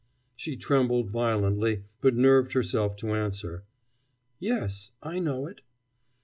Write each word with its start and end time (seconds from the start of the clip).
She 0.35 0.55
trembled 0.57 1.11
violently, 1.11 1.83
but 2.01 2.15
nerved 2.15 2.53
herself 2.53 2.95
to 2.95 3.13
answer: 3.13 3.65
"Yes, 4.39 4.89
I 5.03 5.19
know 5.19 5.45
it." 5.45 5.61